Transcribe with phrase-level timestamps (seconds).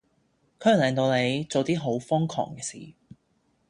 [0.59, 2.95] 佢會令到你做啲好瘋狂嘅事